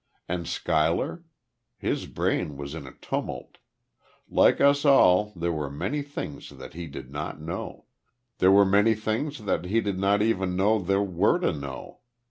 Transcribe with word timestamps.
And 0.27 0.47
Schuyler? 0.47 1.23
His 1.77 2.07
brain 2.07 2.57
was 2.57 2.73
in 2.73 2.87
a 2.87 2.91
tumult. 2.91 3.59
Like 4.27 4.59
us 4.59 4.83
all, 4.83 5.31
there 5.35 5.51
were 5.51 5.69
many 5.69 6.01
things 6.01 6.49
that 6.49 6.73
he 6.73 6.87
did 6.87 7.11
not 7.11 7.39
know 7.39 7.85
there 8.39 8.51
were 8.51 8.65
many 8.65 8.95
things 8.95 9.45
that 9.45 9.65
he 9.65 9.79
did 9.79 9.99
not 9.99 10.23
even 10.23 10.55
know 10.55 10.79
there 10.79 11.03
were 11.03 11.37
to 11.37 11.53
know.... 11.53 11.99